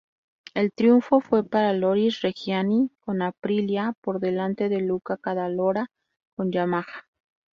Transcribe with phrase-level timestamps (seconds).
[0.55, 5.91] El triunfo fue para Loris Reggiani, con Aprilia, por delante de Luca Cadalora,
[6.35, 7.05] con Yamaha.